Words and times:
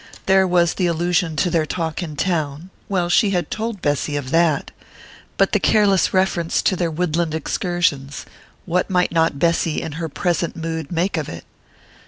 There 0.25 0.47
was 0.47 0.73
the 0.73 0.87
allusion 0.87 1.35
to 1.35 1.51
their 1.51 1.67
talk 1.67 2.01
in 2.01 2.15
town 2.15 2.71
well, 2.89 3.07
she 3.07 3.29
had 3.29 3.51
told 3.51 3.83
Bessy 3.83 4.15
of 4.15 4.31
that! 4.31 4.71
But 5.37 5.51
the 5.51 5.59
careless 5.59 6.11
reference 6.11 6.63
to 6.63 6.75
their 6.75 6.89
woodland 6.89 7.35
excursions 7.35 8.25
what 8.65 8.89
might 8.89 9.11
not 9.11 9.37
Bessy, 9.37 9.79
in 9.79 9.91
her 9.91 10.09
present 10.09 10.55
mood, 10.55 10.91
make 10.91 11.17
of 11.17 11.29
it? 11.29 11.45